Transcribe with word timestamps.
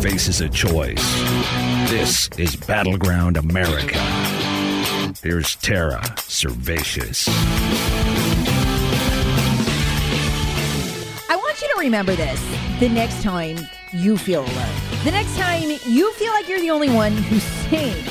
Faces 0.00 0.40
a 0.40 0.48
choice. 0.48 1.02
This 1.88 2.28
is 2.38 2.54
Battleground 2.56 3.36
America. 3.36 3.98
Here's 5.22 5.56
Tara 5.56 6.00
Servatius. 6.16 7.28
I 11.28 11.36
want 11.36 11.60
you 11.62 11.68
to 11.68 11.80
remember 11.80 12.14
this 12.14 12.40
the 12.78 12.88
next 12.88 13.22
time 13.22 13.58
you 13.92 14.18
feel 14.18 14.42
alone. 14.42 14.74
The 15.04 15.12
next 15.12 15.36
time 15.36 15.70
you 15.86 16.12
feel 16.12 16.32
like 16.32 16.48
you're 16.48 16.60
the 16.60 16.70
only 16.70 16.90
one 16.90 17.12
who's 17.12 17.42
sane. 17.42 18.04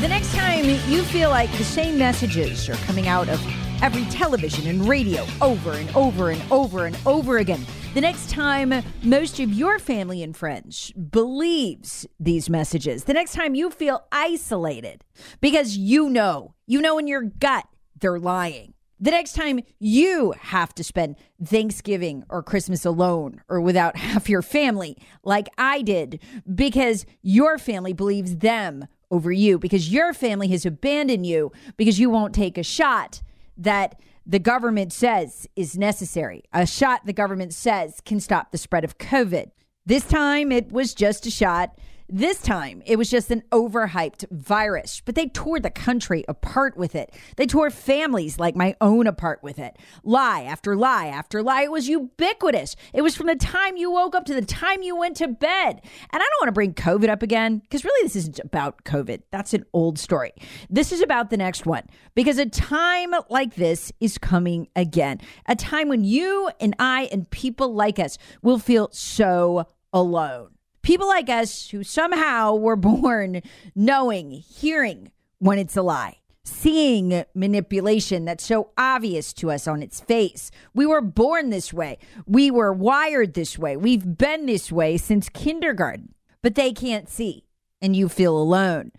The 0.00 0.08
next 0.08 0.34
time 0.34 0.64
you 0.64 1.02
feel 1.02 1.30
like 1.30 1.50
the 1.52 1.64
same 1.64 1.96
messages 1.96 2.68
are 2.68 2.76
coming 2.86 3.08
out 3.08 3.28
of 3.28 3.40
every 3.82 4.04
television 4.06 4.66
and 4.68 4.86
radio 4.88 5.26
over 5.40 5.72
and 5.72 5.94
over 5.96 6.30
and 6.30 6.42
over 6.52 6.86
and 6.86 6.96
over 7.06 7.38
again. 7.38 7.64
The 7.94 8.00
next 8.00 8.30
time 8.30 8.72
most 9.02 9.38
of 9.38 9.52
your 9.52 9.78
family 9.78 10.22
and 10.22 10.34
friends 10.34 10.92
believes 10.92 12.06
these 12.18 12.48
messages. 12.48 13.04
The 13.04 13.12
next 13.12 13.34
time 13.34 13.54
you 13.54 13.68
feel 13.68 14.06
isolated 14.10 15.04
because 15.42 15.76
you 15.76 16.08
know, 16.08 16.54
you 16.66 16.80
know 16.80 16.96
in 16.96 17.06
your 17.06 17.20
gut 17.20 17.66
they're 18.00 18.18
lying. 18.18 18.72
The 18.98 19.10
next 19.10 19.34
time 19.34 19.60
you 19.78 20.32
have 20.40 20.74
to 20.76 20.84
spend 20.84 21.16
Thanksgiving 21.44 22.24
or 22.30 22.42
Christmas 22.42 22.86
alone 22.86 23.42
or 23.46 23.60
without 23.60 23.96
half 23.98 24.26
your 24.26 24.40
family, 24.40 24.96
like 25.22 25.48
I 25.58 25.82
did, 25.82 26.18
because 26.54 27.04
your 27.20 27.58
family 27.58 27.92
believes 27.92 28.38
them 28.38 28.86
over 29.10 29.30
you, 29.30 29.58
because 29.58 29.92
your 29.92 30.14
family 30.14 30.48
has 30.48 30.64
abandoned 30.64 31.26
you, 31.26 31.52
because 31.76 32.00
you 32.00 32.08
won't 32.08 32.34
take 32.34 32.56
a 32.56 32.62
shot 32.62 33.20
that 33.58 34.00
the 34.26 34.38
government 34.38 34.92
says 34.92 35.48
is 35.56 35.76
necessary, 35.76 36.44
a 36.52 36.66
shot 36.66 37.06
the 37.06 37.12
government 37.12 37.54
says 37.54 38.00
can 38.04 38.20
stop 38.20 38.50
the 38.50 38.58
spread 38.58 38.84
of 38.84 38.98
COVID. 38.98 39.50
This 39.84 40.04
time 40.04 40.52
it 40.52 40.70
was 40.70 40.94
just 40.94 41.26
a 41.26 41.30
shot. 41.30 41.76
This 42.14 42.42
time, 42.42 42.82
it 42.84 42.96
was 42.96 43.08
just 43.08 43.30
an 43.30 43.42
overhyped 43.52 44.30
virus, 44.30 45.00
but 45.02 45.14
they 45.14 45.28
tore 45.28 45.58
the 45.58 45.70
country 45.70 46.26
apart 46.28 46.76
with 46.76 46.94
it. 46.94 47.14
They 47.36 47.46
tore 47.46 47.70
families 47.70 48.38
like 48.38 48.54
my 48.54 48.76
own 48.82 49.06
apart 49.06 49.42
with 49.42 49.58
it. 49.58 49.78
Lie 50.04 50.42
after 50.42 50.76
lie 50.76 51.06
after 51.06 51.42
lie. 51.42 51.62
It 51.62 51.70
was 51.70 51.88
ubiquitous. 51.88 52.76
It 52.92 53.00
was 53.00 53.16
from 53.16 53.28
the 53.28 53.34
time 53.34 53.78
you 53.78 53.90
woke 53.90 54.14
up 54.14 54.26
to 54.26 54.34
the 54.34 54.44
time 54.44 54.82
you 54.82 54.94
went 54.94 55.16
to 55.16 55.28
bed. 55.28 55.80
And 56.10 56.12
I 56.12 56.18
don't 56.18 56.40
want 56.42 56.48
to 56.48 56.52
bring 56.52 56.74
COVID 56.74 57.08
up 57.08 57.22
again 57.22 57.60
because 57.60 57.82
really 57.82 58.04
this 58.04 58.16
isn't 58.16 58.40
about 58.40 58.84
COVID. 58.84 59.22
That's 59.30 59.54
an 59.54 59.64
old 59.72 59.98
story. 59.98 60.34
This 60.68 60.92
is 60.92 61.00
about 61.00 61.30
the 61.30 61.38
next 61.38 61.64
one 61.64 61.84
because 62.14 62.36
a 62.36 62.44
time 62.44 63.14
like 63.30 63.54
this 63.54 63.90
is 64.00 64.18
coming 64.18 64.68
again. 64.76 65.18
A 65.46 65.56
time 65.56 65.88
when 65.88 66.04
you 66.04 66.50
and 66.60 66.76
I 66.78 67.08
and 67.10 67.30
people 67.30 67.72
like 67.72 67.98
us 67.98 68.18
will 68.42 68.58
feel 68.58 68.90
so 68.92 69.64
alone. 69.94 70.50
People 70.82 71.06
like 71.06 71.28
us 71.28 71.70
who 71.70 71.84
somehow 71.84 72.54
were 72.54 72.76
born 72.76 73.42
knowing, 73.74 74.30
hearing 74.30 75.12
when 75.38 75.58
it's 75.58 75.76
a 75.76 75.82
lie, 75.82 76.18
seeing 76.44 77.24
manipulation 77.34 78.24
that's 78.24 78.44
so 78.44 78.70
obvious 78.76 79.32
to 79.34 79.50
us 79.50 79.66
on 79.66 79.82
its 79.82 80.00
face. 80.00 80.50
We 80.74 80.86
were 80.86 81.00
born 81.00 81.50
this 81.50 81.72
way. 81.72 81.98
We 82.26 82.50
were 82.50 82.72
wired 82.72 83.34
this 83.34 83.58
way. 83.58 83.76
We've 83.76 84.18
been 84.18 84.46
this 84.46 84.72
way 84.72 84.96
since 84.96 85.28
kindergarten, 85.28 86.14
but 86.42 86.56
they 86.56 86.72
can't 86.72 87.08
see, 87.08 87.44
and 87.80 87.94
you 87.94 88.08
feel 88.08 88.36
alone. 88.36 88.92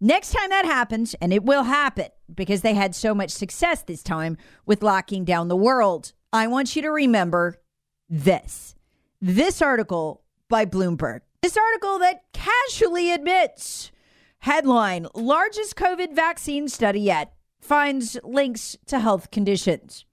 Next 0.00 0.32
time 0.32 0.50
that 0.50 0.64
happens, 0.64 1.14
and 1.20 1.32
it 1.32 1.42
will 1.42 1.64
happen 1.64 2.06
because 2.32 2.62
they 2.62 2.74
had 2.74 2.94
so 2.94 3.14
much 3.14 3.30
success 3.30 3.82
this 3.82 4.02
time 4.02 4.36
with 4.66 4.82
locking 4.82 5.24
down 5.24 5.48
the 5.48 5.56
world, 5.56 6.12
I 6.32 6.46
want 6.46 6.76
you 6.76 6.82
to 6.82 6.90
remember 6.90 7.60
this. 8.08 8.76
This 9.20 9.60
article 9.60 10.22
by 10.48 10.64
Bloomberg. 10.64 11.20
This 11.42 11.56
article 11.56 11.98
that 12.00 12.24
casually 12.32 13.12
admits 13.12 13.92
headline 14.40 15.06
largest 15.14 15.76
COVID 15.76 16.14
vaccine 16.14 16.68
study 16.68 17.00
yet 17.00 17.32
finds 17.60 18.18
links 18.24 18.76
to 18.86 18.98
health 18.98 19.30
conditions. 19.30 20.04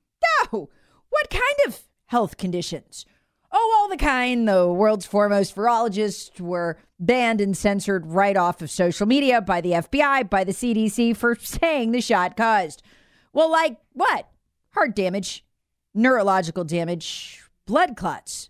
No, 0.51 0.69
what 1.09 1.29
kind 1.29 1.55
of 1.67 1.81
health 2.07 2.37
conditions? 2.37 3.05
Oh, 3.51 3.77
all 3.77 3.89
the 3.89 3.97
kind 3.97 4.47
the 4.47 4.67
world's 4.67 5.05
foremost 5.05 5.55
virologists 5.55 6.39
were 6.39 6.77
banned 6.99 7.41
and 7.41 7.55
censored 7.57 8.05
right 8.05 8.37
off 8.37 8.61
of 8.61 8.69
social 8.69 9.07
media 9.07 9.41
by 9.41 9.61
the 9.61 9.71
FBI, 9.71 10.29
by 10.29 10.43
the 10.43 10.51
CDC 10.51 11.15
for 11.15 11.35
saying 11.35 11.91
the 11.91 12.01
shot 12.01 12.37
caused. 12.37 12.83
Well, 13.33 13.49
like 13.49 13.77
what? 13.93 14.29
Heart 14.71 14.95
damage, 14.95 15.43
neurological 15.93 16.65
damage, 16.65 17.41
blood 17.65 17.95
clots. 17.95 18.49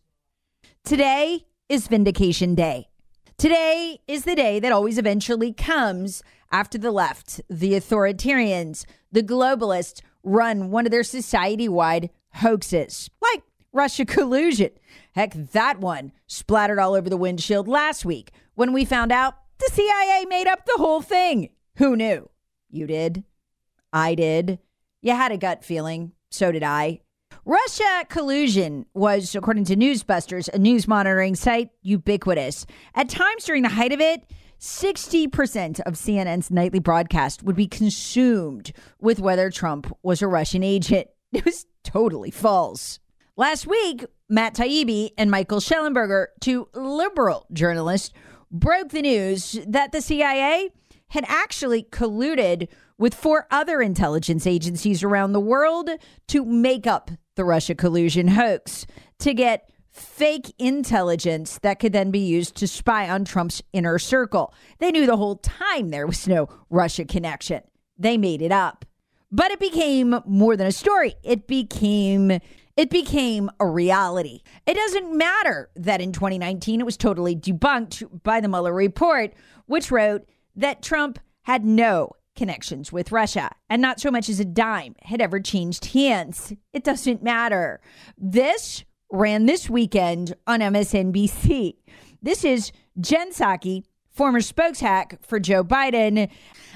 Today, 0.84 1.46
is 1.68 1.88
Vindication 1.88 2.54
Day. 2.54 2.90
Today 3.38 4.00
is 4.08 4.24
the 4.24 4.36
day 4.36 4.60
that 4.60 4.72
always 4.72 4.98
eventually 4.98 5.52
comes 5.52 6.22
after 6.52 6.78
the 6.78 6.92
left, 6.92 7.42
the 7.50 7.72
authoritarians, 7.72 8.86
the 9.12 9.24
globalists 9.24 10.02
run 10.24 10.70
one 10.70 10.86
of 10.86 10.92
their 10.92 11.04
society 11.04 11.68
wide 11.68 12.12
hoaxes, 12.36 13.10
like 13.22 13.42
Russia 13.74 14.06
collusion. 14.06 14.70
Heck, 15.16 15.34
that 15.34 15.80
one 15.80 16.12
splattered 16.28 16.80
all 16.80 16.94
over 16.94 17.10
the 17.10 17.18
windshield 17.18 17.68
last 17.68 18.06
week 18.06 18.32
when 18.54 18.72
we 18.72 18.86
found 18.86 19.12
out 19.12 19.36
the 19.58 19.72
CIA 19.74 20.26
made 20.26 20.48
up 20.48 20.66
the 20.66 20.78
whole 20.78 21.02
thing. 21.02 21.50
Who 21.78 21.96
knew? 21.96 22.30
You 22.70 22.86
did. 22.86 23.24
I 23.92 24.14
did. 24.16 24.60
You 25.02 25.14
had 25.14 25.32
a 25.32 25.38
gut 25.38 25.64
feeling. 25.64 26.12
So 26.30 26.52
did 26.52 26.64
I. 26.64 27.02
Russia 27.48 28.06
collusion 28.10 28.88
was, 28.96 29.36
according 29.36 29.66
to 29.66 29.76
Newsbusters, 29.76 30.50
a 30.52 30.58
news 30.58 30.88
monitoring 30.88 31.36
site, 31.36 31.70
ubiquitous. 31.84 32.66
At 32.96 33.08
times 33.08 33.44
during 33.46 33.62
the 33.62 33.70
height 33.70 33.92
of 33.92 34.02
it, 34.02 34.24
60% 34.60 35.80
of 35.82 35.94
CNN's 35.94 36.50
nightly 36.50 36.80
broadcast 36.80 37.44
would 37.44 37.56
be 37.56 37.68
consumed 37.68 38.74
with 39.00 39.20
whether 39.20 39.52
Trump 39.52 39.96
was 40.02 40.24
a 40.24 40.28
Russian 40.28 40.64
agent. 40.64 41.08
It 41.34 41.44
was 41.44 41.66
totally 41.84 42.32
false. 42.32 43.00
Last 43.36 43.68
week, 43.68 44.06
Matt 44.30 44.56
Taibbi 44.56 45.10
and 45.18 45.30
Michael 45.30 45.60
Shellenberger, 45.60 46.28
two 46.40 46.70
liberal 46.74 47.46
journalists, 47.52 48.14
broke 48.50 48.90
the 48.90 49.02
news 49.02 49.60
that 49.68 49.92
the 49.92 50.02
CIA 50.02 50.70
had 51.10 51.26
actually 51.28 51.84
colluded 51.84 52.70
with 52.98 53.14
four 53.14 53.48
other 53.52 53.82
intelligence 53.82 54.48
agencies 54.48 55.04
around 55.04 55.34
the 55.34 55.40
world 55.42 55.90
to 56.30 56.46
make 56.46 56.88
up 56.88 57.12
the 57.36 57.46
Russia 57.46 57.76
collusion 57.76 58.30
hoax 58.30 58.86
to 59.20 59.34
get 59.34 59.70
fake 59.92 60.54
intelligence 60.60 61.58
that 61.60 61.80
could 61.80 61.94
then 61.94 62.12
be 62.12 62.20
used 62.20 62.56
to 62.56 62.68
spy 62.68 63.10
on 63.10 63.24
Trump's 63.24 63.62
inner 63.72 63.98
circle. 63.98 64.54
They 64.80 64.92
knew 64.92 65.06
the 65.06 65.18
whole 65.18 65.38
time 65.38 65.90
there 65.90 66.08
was 66.08 66.28
no 66.28 66.50
Russia 66.70 67.06
connection. 67.06 67.62
They 67.98 68.18
made 68.18 68.42
it 68.42 68.52
up. 68.52 68.84
But 69.32 69.52
it 69.52 69.60
became 69.60 70.20
more 70.26 70.58
than 70.58 70.68
a 70.68 70.72
story. 70.72 71.16
It 71.24 71.48
became 71.48 72.40
it 72.78 72.90
became 72.90 73.50
a 73.60 73.68
reality. 73.68 74.42
It 74.66 74.74
doesn't 74.74 75.18
matter 75.18 75.70
that 75.78 76.02
in 76.02 76.12
2019 76.12 76.82
it 76.82 76.86
was 76.86 76.98
totally 76.98 77.34
debunked 77.34 78.24
by 78.24 78.42
the 78.42 78.50
Mueller 78.50 78.74
report, 78.74 79.34
which 79.66 79.92
wrote 79.92 80.26
that 80.58 80.82
Trump 80.82 81.20
had 81.44 81.64
no 81.64 82.12
connections 82.36 82.92
with 82.92 83.12
Russia, 83.12 83.52
and 83.70 83.82
not 83.82 84.00
so 84.00 84.12
much 84.12 84.30
as 84.30 84.40
a 84.40 84.46
dime 84.46 84.96
had 85.04 85.22
ever 85.22 85.40
changed 85.40 85.86
hands. 85.86 86.54
It 86.74 86.84
doesn't 86.84 87.24
matter. 87.24 87.82
This 88.18 88.84
ran 89.12 89.46
this 89.46 89.70
weekend 89.70 90.36
on 90.48 90.60
MSNBC. 90.60 91.76
This 92.22 92.44
is 92.44 92.72
Jen 93.00 93.32
Psaki, 93.32 93.84
former 94.10 94.40
spokeshack 94.40 95.24
for 95.24 95.40
Joe 95.40 95.64
Biden, 95.64 96.30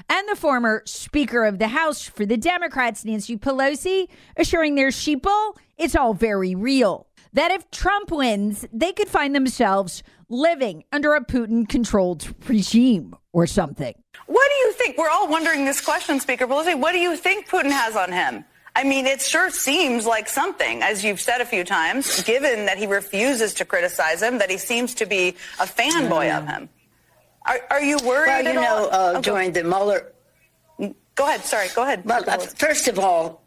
and 0.08 0.28
the 0.28 0.36
former 0.36 0.82
Speaker 0.86 1.44
of 1.44 1.58
the 1.58 1.68
House 1.68 2.02
for 2.02 2.24
the 2.24 2.36
Democrats, 2.36 3.04
Nancy 3.04 3.36
Pelosi, 3.36 4.08
assuring 4.36 4.74
their 4.74 4.88
sheeple 4.88 5.54
it's 5.80 5.96
all 5.96 6.12
very 6.12 6.54
real. 6.54 7.06
That 7.32 7.50
if 7.50 7.70
Trump 7.70 8.10
wins, 8.10 8.66
they 8.70 8.92
could 8.92 9.08
find 9.08 9.34
themselves 9.34 10.02
living 10.28 10.84
under 10.92 11.14
a 11.14 11.24
Putin 11.24 11.66
controlled 11.66 12.34
regime 12.46 13.16
or 13.32 13.46
something. 13.46 13.94
What 14.26 14.48
do 14.48 14.54
you 14.66 14.72
think? 14.72 14.98
We're 14.98 15.08
all 15.08 15.28
wondering 15.28 15.64
this 15.64 15.80
question, 15.80 16.20
Speaker 16.20 16.46
Pelosi. 16.46 16.78
What 16.78 16.92
do 16.92 16.98
you 16.98 17.16
think 17.16 17.48
Putin 17.48 17.70
has 17.70 17.96
on 17.96 18.12
him? 18.12 18.44
I 18.76 18.84
mean, 18.84 19.06
it 19.06 19.20
sure 19.20 19.50
seems 19.50 20.06
like 20.06 20.28
something, 20.28 20.82
as 20.82 21.02
you've 21.04 21.20
said 21.20 21.40
a 21.40 21.44
few 21.44 21.64
times, 21.64 22.22
given 22.22 22.66
that 22.66 22.78
he 22.78 22.86
refuses 22.86 23.54
to 23.54 23.64
criticize 23.64 24.22
him, 24.22 24.38
that 24.38 24.50
he 24.50 24.58
seems 24.58 24.94
to 24.96 25.06
be 25.06 25.30
a 25.58 25.64
fanboy 25.66 26.36
of 26.36 26.46
him. 26.46 26.68
Are, 27.46 27.58
are 27.70 27.82
you 27.82 27.98
worried? 28.04 28.28
Well, 28.28 28.42
you 28.42 28.48
at 28.50 28.54
know, 28.54 28.76
all? 28.76 28.86
uh, 28.86 29.10
Oh, 29.10 29.12
go- 29.14 29.20
during 29.22 29.52
the 29.52 29.64
Mueller. 29.64 30.12
Go 31.16 31.26
ahead. 31.26 31.40
Sorry. 31.44 31.68
Go 31.74 31.82
ahead. 31.82 32.04
Well, 32.04 32.22
uh, 32.28 32.38
first 32.38 32.86
of 32.88 32.98
all, 32.98 33.42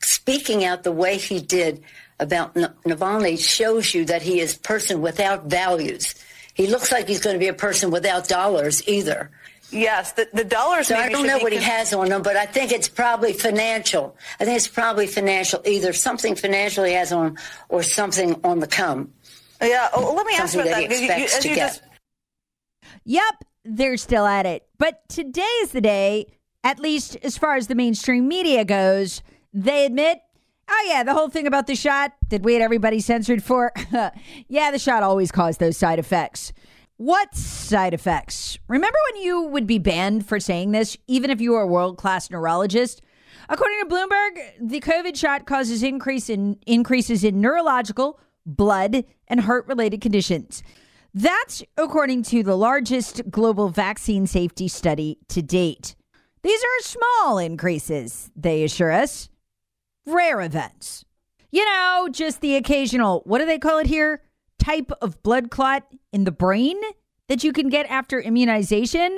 speaking 0.00 0.64
out 0.64 0.84
the 0.84 0.92
way 0.92 1.18
he 1.18 1.40
did 1.40 1.82
about 2.20 2.54
Navalny 2.54 3.38
shows 3.38 3.92
you 3.94 4.04
that 4.06 4.22
he 4.22 4.40
is 4.40 4.56
a 4.56 4.60
person 4.60 5.00
without 5.02 5.46
values. 5.46 6.14
He 6.54 6.66
looks 6.66 6.92
like 6.92 7.08
he's 7.08 7.20
going 7.20 7.34
to 7.34 7.40
be 7.40 7.48
a 7.48 7.54
person 7.54 7.90
without 7.90 8.28
dollars 8.28 8.86
either. 8.88 9.30
Yes, 9.70 10.12
the, 10.12 10.28
the 10.32 10.44
dollars. 10.44 10.88
So 10.88 10.96
I 10.96 11.08
don't 11.08 11.26
know 11.26 11.38
be 11.38 11.42
what 11.44 11.52
he 11.52 11.58
has 11.58 11.92
on 11.92 12.10
him, 12.10 12.22
but 12.22 12.36
I 12.36 12.46
think 12.46 12.72
it's 12.72 12.88
probably 12.88 13.32
financial. 13.32 14.16
I 14.38 14.44
think 14.44 14.56
it's 14.56 14.68
probably 14.68 15.06
financial, 15.06 15.60
either 15.64 15.92
something 15.92 16.34
financial 16.34 16.84
he 16.84 16.92
has 16.94 17.12
on 17.12 17.38
or 17.68 17.82
something 17.82 18.40
on 18.44 18.60
the 18.60 18.66
come. 18.66 19.12
Yeah. 19.62 19.88
Oh, 19.94 20.14
let 20.14 20.26
me 20.26 20.34
ask 20.34 20.54
you 20.54 20.62
Something 20.62 20.72
about 20.72 20.80
that 20.82 20.88
that. 20.88 20.98
he 21.00 21.06
because 21.06 21.18
you- 21.18 21.24
expects 21.24 21.36
as 21.36 21.42
to 21.42 21.48
you 21.48 21.54
get. 21.54 21.68
just 21.68 21.82
Yep, 23.04 23.44
they're 23.64 23.96
still 23.96 24.26
at 24.26 24.46
it. 24.46 24.66
But 24.78 25.08
today 25.08 25.42
is 25.62 25.70
the 25.72 25.80
day, 25.80 26.26
at 26.64 26.78
least 26.78 27.16
as 27.22 27.36
far 27.38 27.56
as 27.56 27.66
the 27.66 27.74
mainstream 27.74 28.28
media 28.28 28.64
goes, 28.64 29.22
they 29.52 29.84
admit, 29.86 30.20
oh, 30.68 30.86
yeah, 30.88 31.02
the 31.02 31.14
whole 31.14 31.28
thing 31.28 31.46
about 31.46 31.66
the 31.66 31.74
shot 31.74 32.12
that 32.28 32.42
we 32.42 32.52
had 32.54 32.62
everybody 32.62 33.00
censored 33.00 33.42
for. 33.42 33.72
yeah, 34.48 34.70
the 34.70 34.78
shot 34.78 35.02
always 35.02 35.32
caused 35.32 35.60
those 35.60 35.76
side 35.76 35.98
effects. 35.98 36.52
What 37.00 37.34
side 37.34 37.94
effects? 37.94 38.58
Remember 38.68 38.98
when 39.10 39.22
you 39.22 39.40
would 39.44 39.66
be 39.66 39.78
banned 39.78 40.28
for 40.28 40.38
saying 40.38 40.72
this, 40.72 40.98
even 41.08 41.30
if 41.30 41.40
you 41.40 41.52
were 41.52 41.62
a 41.62 41.66
world 41.66 41.96
class 41.96 42.30
neurologist? 42.30 43.00
According 43.48 43.78
to 43.80 43.86
Bloomberg, 43.86 44.68
the 44.68 44.80
COVID 44.80 45.16
shot 45.16 45.46
causes 45.46 45.82
increase 45.82 46.28
in 46.28 46.58
increases 46.66 47.24
in 47.24 47.40
neurological, 47.40 48.20
blood, 48.44 49.04
and 49.28 49.40
heart 49.40 49.66
related 49.66 50.02
conditions. 50.02 50.62
That's 51.14 51.62
according 51.78 52.24
to 52.24 52.42
the 52.42 52.54
largest 52.54 53.30
global 53.30 53.70
vaccine 53.70 54.26
safety 54.26 54.68
study 54.68 55.20
to 55.28 55.40
date. 55.40 55.96
These 56.42 56.60
are 56.62 56.82
small 56.82 57.38
increases, 57.38 58.30
they 58.36 58.62
assure 58.62 58.92
us. 58.92 59.30
Rare 60.04 60.42
events. 60.42 61.06
You 61.50 61.64
know, 61.64 62.10
just 62.12 62.42
the 62.42 62.56
occasional, 62.56 63.22
what 63.24 63.38
do 63.38 63.46
they 63.46 63.58
call 63.58 63.78
it 63.78 63.86
here? 63.86 64.20
Type 64.60 64.92
of 65.02 65.20
blood 65.24 65.50
clot 65.50 65.84
in 66.12 66.22
the 66.22 66.30
brain 66.30 66.78
that 67.26 67.42
you 67.42 67.52
can 67.52 67.68
get 67.68 67.86
after 67.86 68.20
immunization. 68.20 69.16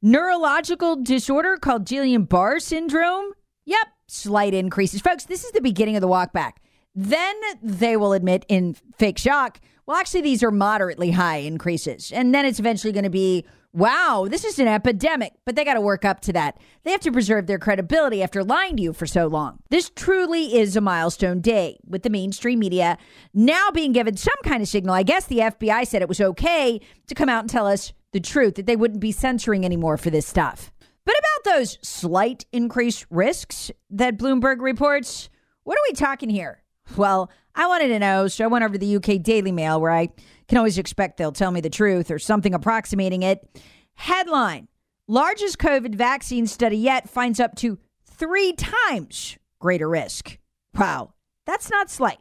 Neurological 0.00 0.96
disorder 0.96 1.58
called 1.58 1.84
Guillain 1.84 2.26
Barre 2.26 2.60
syndrome. 2.60 3.32
Yep, 3.66 3.88
slight 4.06 4.54
increases. 4.54 5.02
Folks, 5.02 5.24
this 5.24 5.44
is 5.44 5.52
the 5.52 5.60
beginning 5.60 5.96
of 5.96 6.00
the 6.00 6.08
walk 6.08 6.32
back. 6.32 6.62
Then 6.94 7.34
they 7.62 7.96
will 7.96 8.12
admit 8.14 8.46
in 8.48 8.74
fake 8.96 9.18
shock, 9.18 9.60
well, 9.86 9.98
actually, 9.98 10.20
these 10.22 10.42
are 10.42 10.52
moderately 10.52 11.10
high 11.10 11.38
increases. 11.38 12.12
And 12.12 12.32
then 12.32 12.46
it's 12.46 12.60
eventually 12.60 12.92
going 12.92 13.04
to 13.04 13.10
be, 13.10 13.44
wow, 13.72 14.26
this 14.28 14.44
is 14.44 14.58
an 14.58 14.68
epidemic. 14.68 15.32
But 15.44 15.56
they 15.56 15.64
got 15.64 15.74
to 15.74 15.80
work 15.80 16.04
up 16.04 16.20
to 16.22 16.32
that. 16.32 16.58
They 16.84 16.90
have 16.90 17.00
to 17.00 17.12
preserve 17.12 17.46
their 17.46 17.58
credibility 17.58 18.22
after 18.22 18.42
lying 18.42 18.76
to 18.76 18.82
you 18.82 18.92
for 18.92 19.06
so 19.06 19.26
long. 19.26 19.58
This 19.70 19.90
truly 19.94 20.58
is 20.58 20.76
a 20.76 20.80
milestone 20.80 21.40
day 21.40 21.78
with 21.86 22.02
the 22.02 22.10
mainstream 22.10 22.58
media 22.58 22.98
now 23.34 23.70
being 23.70 23.92
given 23.92 24.16
some 24.16 24.34
kind 24.44 24.62
of 24.62 24.68
signal. 24.68 24.94
I 24.94 25.02
guess 25.02 25.26
the 25.26 25.38
FBI 25.38 25.86
said 25.86 26.02
it 26.02 26.08
was 26.08 26.20
okay 26.20 26.80
to 27.06 27.14
come 27.14 27.28
out 27.28 27.40
and 27.40 27.50
tell 27.50 27.66
us 27.66 27.92
the 28.12 28.20
truth, 28.20 28.56
that 28.56 28.66
they 28.66 28.76
wouldn't 28.76 29.00
be 29.00 29.12
censoring 29.12 29.64
anymore 29.64 29.96
for 29.96 30.10
this 30.10 30.26
stuff. 30.26 30.72
But 31.04 31.14
about 31.18 31.54
those 31.54 31.78
slight 31.82 32.44
increased 32.52 33.06
risks 33.08 33.70
that 33.90 34.18
Bloomberg 34.18 34.60
reports, 34.60 35.28
what 35.62 35.78
are 35.78 35.84
we 35.88 35.94
talking 35.94 36.28
here? 36.28 36.62
Well, 36.96 37.30
I 37.54 37.66
wanted 37.66 37.88
to 37.88 37.98
know, 37.98 38.28
so 38.28 38.44
I 38.44 38.48
went 38.48 38.64
over 38.64 38.74
to 38.74 38.78
the 38.78 38.96
UK 38.96 39.22
Daily 39.22 39.52
Mail 39.52 39.80
where 39.80 39.92
I 39.92 40.08
can 40.50 40.58
always 40.58 40.78
expect 40.78 41.16
they'll 41.16 41.32
tell 41.32 41.52
me 41.52 41.60
the 41.60 41.70
truth 41.70 42.10
or 42.10 42.18
something 42.18 42.52
approximating 42.52 43.22
it. 43.22 43.48
Headline 43.94 44.68
Largest 45.10 45.58
COVID 45.58 45.96
vaccine 45.96 46.46
study 46.46 46.76
yet 46.76 47.08
finds 47.08 47.40
up 47.40 47.56
to 47.56 47.80
three 48.04 48.52
times 48.52 49.36
greater 49.58 49.88
risk. 49.88 50.38
Wow, 50.78 51.14
that's 51.46 51.68
not 51.68 51.90
slight. 51.90 52.20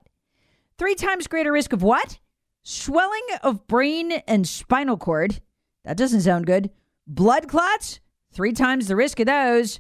Three 0.80 0.96
times 0.96 1.28
greater 1.28 1.52
risk 1.52 1.72
of 1.72 1.84
what? 1.84 2.18
Swelling 2.64 3.26
of 3.44 3.68
brain 3.68 4.12
and 4.28 4.48
spinal 4.48 4.98
cord. 4.98 5.40
That 5.86 5.98
doesn't 5.98 6.22
sound 6.22 6.48
good. 6.48 6.72
Blood 7.06 7.48
clots? 7.48 8.00
Three 8.32 8.54
times 8.54 8.88
the 8.88 8.96
risk 8.96 9.20
of 9.20 9.28
those. 9.28 9.80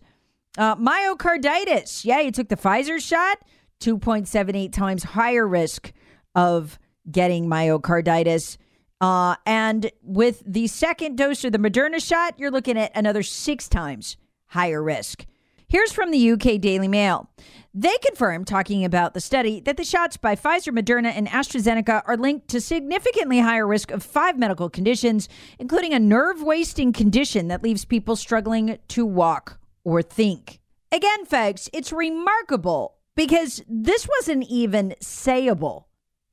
Uh, 0.55 0.75
myocarditis. 0.75 2.05
Yeah, 2.05 2.19
you 2.19 2.31
took 2.31 2.49
the 2.49 2.57
Pfizer 2.57 2.99
shot. 2.99 3.39
2.78 3.79 4.71
times 4.71 5.01
higher 5.01 5.47
risk 5.47 5.93
of 6.35 6.77
getting 7.11 7.45
myocarditis. 7.45 8.57
Uh, 9.01 9.35
and 9.45 9.91
with 10.03 10.43
the 10.45 10.67
second 10.67 11.17
dose 11.17 11.43
of 11.43 11.51
the 11.51 11.57
Moderna 11.57 12.05
shot, 12.05 12.35
you're 12.37 12.51
looking 12.51 12.77
at 12.77 12.91
another 12.95 13.23
six 13.23 13.69
times 13.69 14.17
higher 14.47 14.83
risk. 14.83 15.25
Here's 15.67 15.91
from 15.91 16.09
the 16.09 16.31
UK 16.31 16.59
Daily 16.59 16.87
Mail. 16.87 17.29
They 17.75 17.95
confirm, 18.03 18.43
talking 18.43 18.83
about 18.83 19.13
the 19.13 19.21
study, 19.21 19.59
that 19.61 19.77
the 19.77 19.83
shots 19.83 20.17
by 20.17 20.35
Pfizer, 20.35 20.75
Moderna, 20.75 21.13
and 21.15 21.27
AstraZeneca 21.27 22.01
are 22.07 22.17
linked 22.17 22.47
to 22.49 22.59
significantly 22.59 23.39
higher 23.39 23.67
risk 23.67 23.91
of 23.91 24.01
five 24.01 24.39
medical 24.39 24.69
conditions, 24.69 25.29
including 25.59 25.93
a 25.93 25.99
nerve 25.99 26.41
wasting 26.41 26.91
condition 26.91 27.47
that 27.49 27.61
leaves 27.61 27.85
people 27.85 28.15
struggling 28.15 28.79
to 28.87 29.05
walk 29.05 29.59
or 29.83 30.01
think. 30.01 30.59
Again, 30.91 31.25
folks, 31.25 31.69
it's 31.71 31.93
remarkable 31.93 32.95
because 33.15 33.61
this 33.67 34.07
wasn't 34.17 34.45
even 34.49 34.95
sayable 34.99 35.83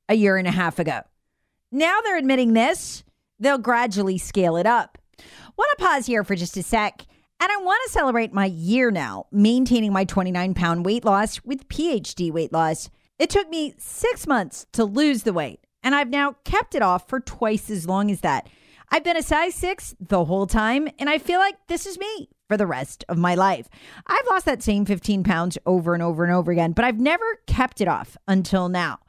a 0.09 0.15
year 0.15 0.37
and 0.37 0.47
a 0.47 0.51
half 0.51 0.79
ago. 0.79 1.01
Now 1.71 1.99
they're 2.01 2.17
admitting 2.17 2.53
this, 2.53 3.03
they'll 3.39 3.57
gradually 3.57 4.17
scale 4.17 4.55
it 4.57 4.65
up. 4.65 4.97
Want 5.57 5.71
to 5.77 5.83
pause 5.83 6.05
here 6.05 6.23
for 6.23 6.35
just 6.35 6.57
a 6.57 6.63
sec. 6.63 7.05
And 7.39 7.51
I 7.51 7.57
want 7.57 7.79
to 7.85 7.91
celebrate 7.91 8.33
my 8.33 8.45
year 8.45 8.89
now, 8.89 9.27
maintaining 9.31 9.93
my 9.93 10.05
29 10.05 10.53
pound 10.55 10.85
weight 10.85 11.05
loss 11.05 11.43
with 11.43 11.67
PhD 11.67 12.31
weight 12.31 12.51
loss. 12.51 12.89
It 13.19 13.29
took 13.29 13.49
me 13.49 13.75
six 13.77 14.25
months 14.25 14.65
to 14.73 14.85
lose 14.85 15.23
the 15.23 15.33
weight, 15.33 15.59
and 15.83 15.93
I've 15.93 16.09
now 16.09 16.35
kept 16.43 16.73
it 16.73 16.81
off 16.81 17.07
for 17.07 17.19
twice 17.19 17.69
as 17.69 17.87
long 17.87 18.09
as 18.09 18.21
that. 18.21 18.47
I've 18.89 19.03
been 19.03 19.17
a 19.17 19.23
size 19.23 19.53
six 19.53 19.95
the 19.99 20.25
whole 20.25 20.47
time, 20.47 20.87
and 20.97 21.09
I 21.09 21.17
feel 21.17 21.39
like 21.39 21.55
this 21.67 21.85
is 21.85 21.99
me 21.99 22.29
for 22.47 22.57
the 22.57 22.67
rest 22.67 23.03
of 23.09 23.17
my 23.17 23.35
life. 23.35 23.67
I've 24.05 24.25
lost 24.29 24.45
that 24.45 24.63
same 24.63 24.85
15 24.85 25.23
pounds 25.23 25.57
over 25.65 25.93
and 25.93 26.01
over 26.01 26.23
and 26.23 26.33
over 26.33 26.51
again, 26.51 26.71
but 26.71 26.85
I've 26.85 26.99
never 26.99 27.25
kept 27.47 27.81
it 27.81 27.87
off 27.87 28.17
until 28.27 28.69
now. 28.69 28.99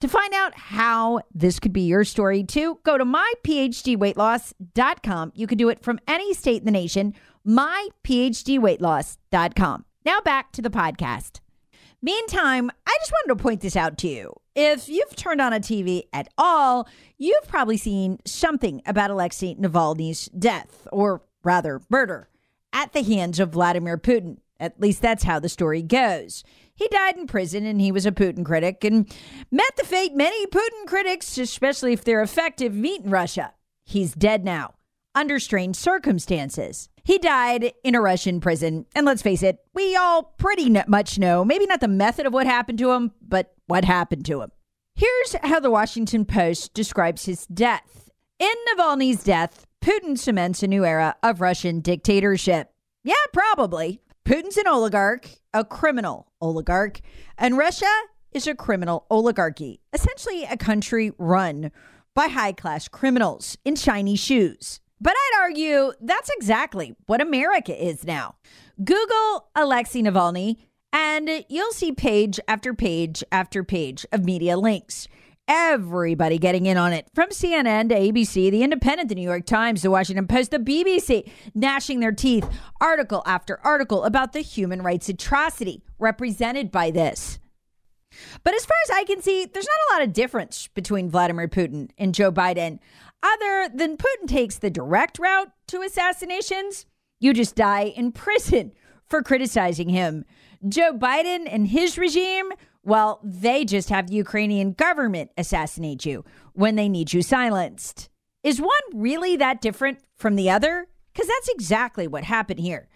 To 0.00 0.08
find 0.08 0.32
out 0.32 0.56
how 0.56 1.20
this 1.34 1.60
could 1.60 1.72
be 1.72 1.82
your 1.82 2.04
story 2.04 2.42
too, 2.42 2.78
go 2.84 2.96
to 2.96 3.04
myphdweightloss.com. 3.04 5.32
You 5.34 5.46
can 5.46 5.58
do 5.58 5.68
it 5.68 5.82
from 5.82 6.00
any 6.08 6.32
state 6.32 6.60
in 6.60 6.64
the 6.64 6.70
nation, 6.70 7.12
myphdweightloss.com. 7.46 9.84
Now 10.04 10.20
back 10.22 10.52
to 10.52 10.62
the 10.62 10.70
podcast. 10.70 11.40
Meantime, 12.02 12.70
I 12.86 12.96
just 13.00 13.12
wanted 13.12 13.36
to 13.36 13.42
point 13.42 13.60
this 13.60 13.76
out 13.76 13.98
to 13.98 14.08
you. 14.08 14.32
If 14.54 14.88
you've 14.88 15.14
turned 15.16 15.42
on 15.42 15.52
a 15.52 15.60
TV 15.60 16.04
at 16.14 16.28
all, 16.38 16.88
you've 17.18 17.46
probably 17.46 17.76
seen 17.76 18.20
something 18.24 18.80
about 18.86 19.10
Alexei 19.10 19.54
Navalny's 19.56 20.28
death, 20.28 20.88
or 20.90 21.20
rather, 21.44 21.82
murder, 21.90 22.30
at 22.72 22.94
the 22.94 23.02
hands 23.02 23.38
of 23.38 23.50
Vladimir 23.50 23.98
Putin. 23.98 24.38
At 24.58 24.80
least 24.80 25.02
that's 25.02 25.24
how 25.24 25.40
the 25.40 25.50
story 25.50 25.82
goes. 25.82 26.42
He 26.80 26.88
died 26.88 27.18
in 27.18 27.26
prison 27.26 27.66
and 27.66 27.78
he 27.78 27.92
was 27.92 28.06
a 28.06 28.10
Putin 28.10 28.42
critic 28.42 28.84
and 28.84 29.06
met 29.50 29.76
the 29.76 29.84
fate 29.84 30.14
many 30.14 30.46
Putin 30.46 30.86
critics, 30.86 31.36
especially 31.36 31.92
if 31.92 32.04
they're 32.04 32.22
effective, 32.22 32.72
meet 32.72 33.02
in 33.02 33.10
Russia. 33.10 33.52
He's 33.84 34.14
dead 34.14 34.46
now, 34.46 34.72
under 35.14 35.38
strange 35.38 35.76
circumstances. 35.76 36.88
He 37.04 37.18
died 37.18 37.74
in 37.84 37.94
a 37.94 38.00
Russian 38.00 38.40
prison. 38.40 38.86
And 38.96 39.04
let's 39.04 39.20
face 39.20 39.42
it, 39.42 39.58
we 39.74 39.94
all 39.94 40.22
pretty 40.38 40.74
much 40.88 41.18
know, 41.18 41.44
maybe 41.44 41.66
not 41.66 41.80
the 41.80 41.88
method 41.88 42.24
of 42.24 42.32
what 42.32 42.46
happened 42.46 42.78
to 42.78 42.92
him, 42.92 43.12
but 43.20 43.52
what 43.66 43.84
happened 43.84 44.24
to 44.24 44.40
him. 44.40 44.50
Here's 44.94 45.34
how 45.42 45.60
the 45.60 45.70
Washington 45.70 46.24
Post 46.24 46.72
describes 46.72 47.26
his 47.26 47.46
death. 47.46 48.08
In 48.38 48.54
Navalny's 48.72 49.22
death, 49.22 49.66
Putin 49.84 50.16
cements 50.16 50.62
a 50.62 50.66
new 50.66 50.86
era 50.86 51.14
of 51.22 51.42
Russian 51.42 51.80
dictatorship. 51.80 52.72
Yeah, 53.04 53.14
probably. 53.34 54.00
Putin's 54.24 54.56
an 54.56 54.68
oligarch, 54.68 55.28
a 55.52 55.64
criminal 55.64 56.30
oligarch, 56.40 57.00
and 57.38 57.56
Russia 57.56 57.90
is 58.32 58.46
a 58.46 58.54
criminal 58.54 59.06
oligarchy, 59.10 59.80
essentially 59.92 60.44
a 60.44 60.56
country 60.56 61.12
run 61.18 61.72
by 62.14 62.28
high 62.28 62.52
class 62.52 62.86
criminals 62.86 63.56
in 63.64 63.74
shiny 63.76 64.16
shoes. 64.16 64.80
But 65.00 65.14
I'd 65.16 65.40
argue 65.42 65.92
that's 66.00 66.30
exactly 66.36 66.94
what 67.06 67.20
America 67.20 67.74
is 67.74 68.04
now. 68.04 68.36
Google 68.84 69.48
Alexei 69.56 70.02
Navalny, 70.02 70.56
and 70.92 71.44
you'll 71.48 71.72
see 71.72 71.92
page 71.92 72.38
after 72.46 72.74
page 72.74 73.24
after 73.32 73.64
page 73.64 74.04
of 74.12 74.24
media 74.24 74.58
links. 74.58 75.08
Everybody 75.52 76.38
getting 76.38 76.66
in 76.66 76.76
on 76.76 76.92
it 76.92 77.08
from 77.12 77.30
CNN 77.30 77.88
to 77.88 77.96
ABC, 77.96 78.52
The 78.52 78.62
Independent, 78.62 79.08
The 79.08 79.16
New 79.16 79.28
York 79.28 79.46
Times, 79.46 79.82
The 79.82 79.90
Washington 79.90 80.28
Post, 80.28 80.52
the 80.52 80.58
BBC, 80.60 81.28
gnashing 81.56 81.98
their 81.98 82.12
teeth, 82.12 82.48
article 82.80 83.24
after 83.26 83.58
article 83.64 84.04
about 84.04 84.32
the 84.32 84.42
human 84.42 84.80
rights 84.80 85.08
atrocity 85.08 85.82
represented 85.98 86.70
by 86.70 86.92
this. 86.92 87.40
But 88.44 88.54
as 88.54 88.64
far 88.64 88.76
as 88.84 88.90
I 88.92 89.02
can 89.02 89.22
see, 89.22 89.44
there's 89.44 89.66
not 89.66 89.90
a 89.90 89.92
lot 89.98 90.06
of 90.06 90.12
difference 90.12 90.68
between 90.68 91.10
Vladimir 91.10 91.48
Putin 91.48 91.90
and 91.98 92.14
Joe 92.14 92.30
Biden, 92.30 92.78
other 93.20 93.68
than 93.74 93.96
Putin 93.96 94.28
takes 94.28 94.56
the 94.56 94.70
direct 94.70 95.18
route 95.18 95.50
to 95.66 95.82
assassinations. 95.82 96.86
You 97.18 97.34
just 97.34 97.56
die 97.56 97.86
in 97.96 98.12
prison 98.12 98.70
for 99.08 99.20
criticizing 99.20 99.88
him. 99.88 100.26
Joe 100.68 100.92
Biden 100.92 101.48
and 101.50 101.66
his 101.66 101.98
regime 101.98 102.50
well, 102.82 103.20
they 103.22 103.64
just 103.64 103.90
have 103.90 104.06
the 104.06 104.14
Ukrainian 104.14 104.72
government 104.72 105.30
assassinate 105.36 106.06
you 106.06 106.24
when 106.54 106.76
they 106.76 106.88
need 106.88 107.12
you 107.12 107.22
silenced. 107.22 108.08
Is 108.42 108.60
one 108.60 108.70
really 108.94 109.36
that 109.36 109.60
different 109.60 109.98
from 110.16 110.36
the 110.36 110.50
other? 110.50 110.86
Because 111.12 111.28
that's 111.28 111.48
exactly 111.50 112.06
what 112.06 112.24
happened 112.24 112.60
here. 112.60 112.88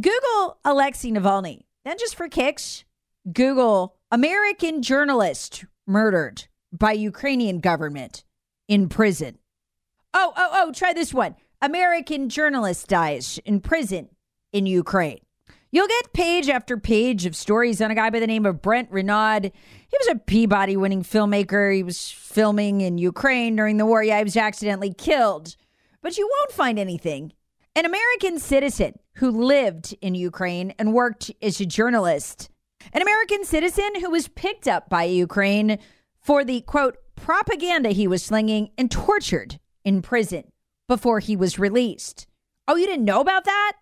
Google 0.00 0.58
Alexei 0.64 1.10
Navalny. 1.10 1.62
Then, 1.84 1.96
just 1.98 2.14
for 2.14 2.28
kicks, 2.28 2.84
Google 3.32 3.96
American 4.10 4.82
journalist 4.82 5.64
murdered 5.86 6.44
by 6.72 6.92
Ukrainian 6.92 7.60
government 7.60 8.24
in 8.68 8.88
prison. 8.88 9.38
Oh, 10.14 10.32
oh, 10.36 10.50
oh, 10.52 10.72
try 10.72 10.92
this 10.92 11.14
one. 11.14 11.36
American 11.60 12.28
journalist 12.28 12.88
dies 12.88 13.38
in 13.44 13.60
prison 13.60 14.08
in 14.52 14.66
Ukraine. 14.66 15.20
You'll 15.74 15.88
get 15.88 16.12
page 16.12 16.50
after 16.50 16.76
page 16.76 17.24
of 17.24 17.34
stories 17.34 17.80
on 17.80 17.90
a 17.90 17.94
guy 17.94 18.10
by 18.10 18.20
the 18.20 18.26
name 18.26 18.44
of 18.44 18.60
Brent 18.60 18.90
Renaud. 18.90 19.40
He 19.44 19.96
was 19.98 20.08
a 20.08 20.16
Peabody 20.16 20.76
winning 20.76 21.02
filmmaker. 21.02 21.74
He 21.74 21.82
was 21.82 22.10
filming 22.10 22.82
in 22.82 22.98
Ukraine 22.98 23.56
during 23.56 23.78
the 23.78 23.86
war. 23.86 24.04
Yeah, 24.04 24.18
he 24.18 24.24
was 24.24 24.36
accidentally 24.36 24.92
killed. 24.92 25.56
But 26.02 26.18
you 26.18 26.28
won't 26.30 26.52
find 26.52 26.78
anything. 26.78 27.32
An 27.74 27.86
American 27.86 28.38
citizen 28.38 28.98
who 29.14 29.30
lived 29.30 29.96
in 30.02 30.14
Ukraine 30.14 30.74
and 30.78 30.92
worked 30.92 31.30
as 31.40 31.58
a 31.58 31.64
journalist. 31.64 32.50
An 32.92 33.00
American 33.00 33.42
citizen 33.42 33.98
who 33.98 34.10
was 34.10 34.28
picked 34.28 34.68
up 34.68 34.90
by 34.90 35.04
Ukraine 35.04 35.78
for 36.20 36.44
the 36.44 36.60
quote 36.60 36.98
propaganda 37.16 37.90
he 37.90 38.06
was 38.06 38.22
slinging 38.22 38.72
and 38.76 38.90
tortured 38.90 39.58
in 39.86 40.02
prison 40.02 40.52
before 40.86 41.20
he 41.20 41.34
was 41.34 41.58
released. 41.58 42.26
Oh, 42.68 42.76
you 42.76 42.86
didn't 42.86 43.06
know 43.06 43.20
about 43.20 43.44
that? 43.46 43.72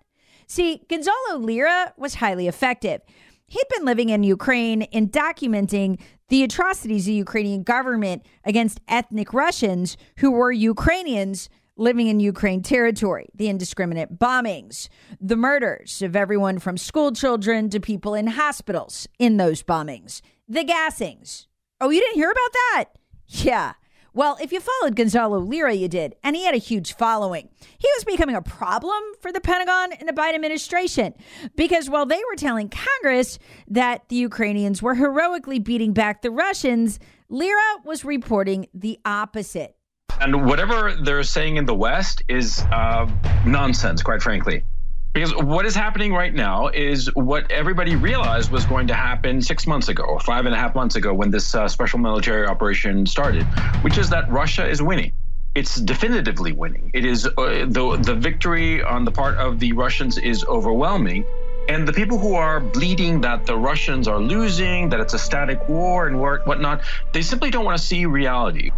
See, 0.51 0.83
Gonzalo 0.89 1.39
Lira 1.39 1.95
was 1.97 2.15
highly 2.15 2.49
effective. 2.49 3.03
He'd 3.47 3.69
been 3.73 3.85
living 3.85 4.09
in 4.09 4.25
Ukraine 4.25 4.83
and 4.83 5.13
documenting 5.13 6.01
the 6.29 6.43
atrocities 6.43 7.05
the 7.05 7.13
Ukrainian 7.13 7.63
government 7.63 8.27
against 8.45 8.81
ethnic 8.89 9.33
Russians 9.33 9.97
who 10.17 10.33
were 10.33 10.51
Ukrainians 10.51 11.49
living 11.77 12.09
in 12.09 12.19
Ukraine 12.19 12.63
territory, 12.63 13.29
the 13.33 13.49
indiscriminate 13.49 14.19
bombings, 14.19 14.89
the 15.21 15.37
murders 15.37 16.03
of 16.03 16.17
everyone 16.17 16.59
from 16.59 16.77
school 16.77 17.13
children 17.13 17.71
to 17.71 17.79
people 17.79 18.15
in 18.15 18.27
hospitals 18.27 19.07
in 19.21 19.37
those 19.37 19.63
bombings, 19.63 20.21
the 20.49 20.65
gassings. 20.65 21.47
Oh, 21.81 21.91
you 21.91 22.01
didn't 22.01 22.17
hear 22.17 22.33
about 22.33 22.53
that? 22.53 22.85
Yeah. 23.29 23.75
Well, 24.13 24.37
if 24.41 24.51
you 24.51 24.61
followed 24.61 24.97
Gonzalo 24.97 25.39
Lira, 25.39 25.73
you 25.73 25.87
did, 25.87 26.17
and 26.25 26.35
he 26.35 26.45
had 26.45 26.55
a 26.55 26.59
huge 26.59 26.95
following. 26.95 27.49
He 27.79 27.89
was 27.97 28.05
becoming 28.05 28.35
a 28.35 28.43
problem 28.43 29.01
for 29.21 29.31
the 29.31 29.41
Pentagon 29.41 29.93
and 29.93 30.09
the 30.09 30.13
Biden 30.13 30.35
administration 30.35 31.15
because 31.57 31.89
while 31.89 32.07
they 32.07 32.21
were 32.29 32.37
telling 32.37 32.69
Congress 32.71 33.39
that 33.69 34.09
the 34.09 34.17
Ukrainians 34.17 34.83
were 34.83 34.95
heroically 34.95 35.61
beating 35.61 35.93
back 35.93 36.23
the 36.23 36.31
Russians, 36.31 36.99
Lira 37.29 37.77
was 37.85 38.05
reporting 38.05 38.67
the 38.75 38.99
opposite. 39.05 39.77
And 40.21 40.45
whatever 40.45 40.97
they're 41.01 41.23
saying 41.23 41.57
in 41.57 41.65
the 41.65 41.75
West 41.75 42.23
is 42.29 42.61
uh, 42.73 43.09
nonsense, 43.47 44.03
quite 44.03 44.23
frankly. 44.23 44.65
Because 45.13 45.35
what 45.35 45.67
is 45.67 45.75
happening 45.75 46.13
right 46.13 46.33
now 46.33 46.69
is 46.69 47.13
what 47.15 47.51
everybody 47.51 47.97
realized 47.97 48.53
was 48.53 48.65
going 48.65 48.87
to 48.87 48.95
happen 48.95 49.43
six 49.43 49.67
months 49.67 49.89
ago, 49.89 50.19
five 50.21 50.47
and 50.47 50.55
a 50.55 50.59
half 50.59 50.75
months 50.77 50.95
ago, 50.95 51.13
when 51.13 51.31
this 51.31 51.53
uh, 51.53 51.67
special 51.67 51.99
military 51.99 52.47
operation 52.47 53.05
started, 53.07 53.43
which 53.83 53.99
is 53.99 54.09
that 54.11 54.31
Russia 54.31 54.69
is 54.69 54.81
winning. 54.81 55.13
It's 55.57 55.81
definitively 55.81 56.53
winning. 56.53 56.93
It 56.95 57.05
is 57.05 57.27
uh, 57.27 57.67
the 57.69 57.99
the 58.01 58.15
victory 58.15 58.85
on 58.85 59.05
the 59.05 59.11
part 59.11 59.37
of 59.37 59.59
the 59.59 59.73
Russians 59.73 60.17
is 60.17 60.45
overwhelming, 60.45 61.25
and 61.69 61.89
the 61.89 61.93
people 61.93 62.17
who 62.17 62.35
are 62.35 62.61
bleeding 62.61 63.21
that 63.23 63.47
the 63.47 63.57
Russians 63.57 64.07
are 64.07 64.21
losing, 64.21 64.89
that 64.91 65.01
it's 65.01 65.15
a 65.15 65.19
static 65.19 65.69
war 65.69 66.07
and 66.07 66.21
whatnot, 66.21 66.83
they 67.13 67.23
simply 67.23 67.51
don't 67.51 67.65
want 67.65 67.77
to 67.77 67.85
see 67.85 68.07
reality. 68.07 68.71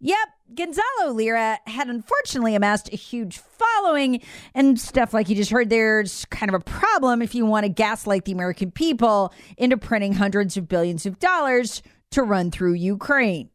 Yep, 0.00 0.28
Gonzalo 0.54 1.12
Lira 1.12 1.58
had 1.66 1.88
unfortunately 1.88 2.54
amassed 2.54 2.92
a 2.92 2.96
huge 2.96 3.38
following, 3.38 4.22
and 4.54 4.80
stuff 4.80 5.12
like 5.12 5.28
you 5.28 5.36
just 5.36 5.50
heard 5.50 5.68
there's 5.68 6.24
kind 6.26 6.48
of 6.48 6.60
a 6.60 6.64
problem 6.64 7.20
if 7.22 7.34
you 7.34 7.44
want 7.44 7.64
to 7.64 7.68
gaslight 7.68 8.24
the 8.24 8.32
American 8.32 8.70
people 8.70 9.32
into 9.56 9.76
printing 9.76 10.14
hundreds 10.14 10.56
of 10.56 10.68
billions 10.68 11.06
of 11.06 11.18
dollars 11.18 11.82
to 12.10 12.22
run 12.22 12.50
through 12.50 12.72
Ukraine. 12.72 13.50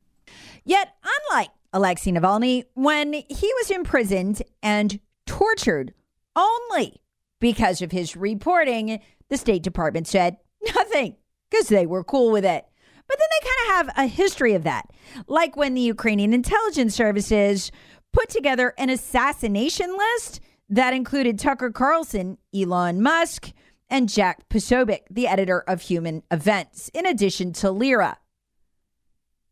Yet, 0.63 0.95
unlike 1.03 1.49
Alexei 1.73 2.11
Navalny, 2.11 2.65
when 2.75 3.13
he 3.13 3.53
was 3.57 3.71
imprisoned 3.71 4.43
and 4.61 4.99
tortured 5.25 5.93
only 6.35 7.01
because 7.39 7.81
of 7.81 7.91
his 7.91 8.15
reporting, 8.15 9.01
the 9.29 9.37
State 9.37 9.63
Department 9.63 10.07
said 10.07 10.37
nothing 10.75 11.15
because 11.49 11.67
they 11.67 11.85
were 11.85 12.03
cool 12.03 12.31
with 12.31 12.45
it. 12.45 12.65
But 13.07 13.19
then 13.19 13.27
they 13.31 13.47
kind 13.47 13.57
of 13.61 13.95
have 13.95 14.05
a 14.05 14.07
history 14.07 14.53
of 14.53 14.63
that. 14.63 14.89
Like 15.27 15.55
when 15.55 15.73
the 15.73 15.81
Ukrainian 15.81 16.33
intelligence 16.33 16.95
services 16.95 17.71
put 18.11 18.29
together 18.29 18.73
an 18.77 18.89
assassination 18.89 19.95
list 19.97 20.39
that 20.69 20.93
included 20.93 21.39
Tucker 21.39 21.71
Carlson, 21.71 22.37
Elon 22.55 23.01
Musk, 23.01 23.51
and 23.89 24.09
Jack 24.09 24.49
Posobiec, 24.49 25.01
the 25.09 25.27
editor 25.27 25.59
of 25.67 25.81
Human 25.81 26.23
Events, 26.31 26.89
in 26.93 27.05
addition 27.05 27.53
to 27.53 27.69
Lira. 27.71 28.17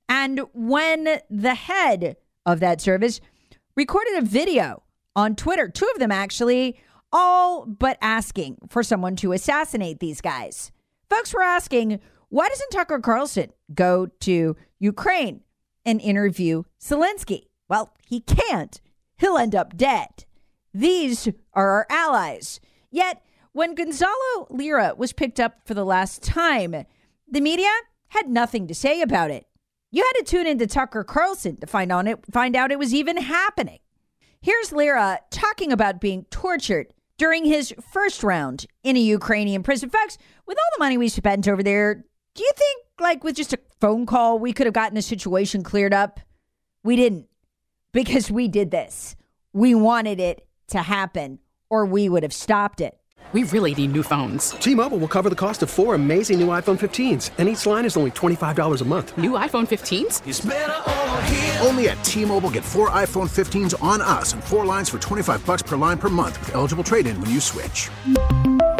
And 0.10 0.41
when 0.53 1.20
the 1.29 1.55
head 1.55 2.17
of 2.46 2.60
that 2.60 2.81
service 2.81 3.22
recorded 3.75 4.17
a 4.17 4.22
video 4.22 4.84
on 5.15 5.36
Twitter, 5.36 5.70
two 5.70 5.89
of 5.93 6.00
them 6.00 6.12
actually, 6.12 6.79
all 7.12 7.65
but 7.65 7.98
asking 8.01 8.58
for 8.70 8.84
someone 8.84 9.15
to 9.17 9.31
assassinate 9.31 10.00
these 10.00 10.22
guys. 10.22 10.72
Folks 11.10 11.34
were 11.34 11.43
asking, 11.43 12.00
why 12.29 12.48
doesn't 12.48 12.72
Tucker 12.72 13.00
Carlson 13.00 13.51
go 13.74 14.08
to 14.22 14.55
Ukraine 14.82 15.42
and 15.86 16.02
interview 16.02 16.64
Zelensky? 16.82 17.44
Well, 17.70 17.94
he 18.04 18.20
can't. 18.20 18.82
He'll 19.20 19.38
end 19.38 19.54
up 19.54 19.78
dead. 19.78 20.26
These 20.74 21.28
are 21.54 21.70
our 21.70 21.88
allies. 21.90 22.60
Yet, 22.90 23.22
when 23.52 23.76
Gonzalo 23.76 24.48
Lira 24.50 24.96
was 24.98 25.14
picked 25.14 25.40
up 25.40 25.62
for 25.66 25.76
the 25.76 25.86
last 25.86 26.24
time, 26.24 26.86
the 27.30 27.42
media 27.42 27.70
had 28.08 28.28
nothing 28.28 28.68
to 28.68 28.74
say 28.76 29.02
about 29.02 29.30
it. 29.30 29.46
You 29.92 30.04
had 30.04 30.26
to 30.26 30.32
tune 30.32 30.48
into 30.48 30.66
Tucker 30.66 31.04
Carlson 31.04 31.58
to 31.58 31.68
find 31.68 31.92
on 31.92 32.08
it, 32.08 32.26
find 32.32 32.56
out 32.56 32.72
it 32.72 32.80
was 32.80 32.94
even 32.94 33.18
happening. 33.18 33.80
Here's 34.42 34.72
Lira 34.72 35.20
talking 35.30 35.72
about 35.72 36.02
being 36.02 36.26
tortured 36.32 36.92
during 37.20 37.46
his 37.46 37.72
first 37.94 38.24
round 38.24 38.66
in 38.84 38.98
a 38.98 39.00
Ukrainian 39.00 39.62
prison. 39.62 39.92
Folks, 39.92 40.18
with 40.48 40.58
all 40.58 40.72
the 40.76 40.84
money 40.84 40.98
we 40.98 41.08
spent 41.08 41.48
over 41.48 41.62
there, 41.62 42.06
do 42.36 42.44
you 42.44 42.52
think, 42.56 42.86
like, 43.00 43.24
with 43.24 43.36
just 43.36 43.54
a 43.54 43.60
phone 43.80 44.06
call, 44.06 44.40
we 44.40 44.54
could 44.54 44.68
have 44.68 44.74
gotten 44.74 44.96
the 44.96 45.02
situation 45.02 45.64
cleared 45.64 45.94
up? 45.94 46.20
We 46.84 46.96
didn't 46.96 47.28
because 47.92 48.32
we 48.32 48.48
did 48.48 48.72
this. 48.72 49.16
We 49.54 49.76
wanted 49.76 50.20
it 50.20 50.48
to 50.70 50.80
happen, 50.80 51.40
or 51.70 51.86
we 51.86 52.08
would 52.08 52.24
have 52.24 52.34
stopped 52.34 52.80
it. 52.82 52.98
We 53.34 53.44
really 53.44 53.74
need 53.76 53.94
new 53.94 54.04
phones. 54.04 54.52
T 54.52 54.76
Mobile 54.76 54.98
will 54.98 55.08
cover 55.08 55.30
the 55.30 55.36
cost 55.36 55.64
of 55.64 55.70
four 55.70 55.96
amazing 55.96 56.40
new 56.40 56.48
iPhone 56.48 56.78
15s, 56.78 57.30
and 57.38 57.48
each 57.48 57.66
line 57.66 57.86
is 57.86 57.96
only 57.96 58.12
$25 58.12 58.82
a 58.82 58.86
month. 58.86 59.18
New 59.18 59.32
iPhone 59.32 59.68
15s? 59.68 61.66
Only 61.66 61.90
at 61.90 62.04
T 62.04 62.26
Mobile 62.26 62.50
get 62.50 62.66
four 62.66 62.90
iPhone 62.90 63.30
15s 63.30 63.82
on 63.82 64.02
us 64.02 64.34
and 64.34 64.44
four 64.44 64.66
lines 64.66 64.90
for 64.90 65.00
25 65.00 65.46
bucks 65.46 65.62
per 65.62 65.78
line 65.78 65.98
per 65.98 66.10
month 66.10 66.40
with 66.40 66.56
eligible 66.56 66.84
trade 66.84 67.08
in 67.08 67.20
when 67.22 67.30
you 67.30 67.40
switch. 67.40 67.90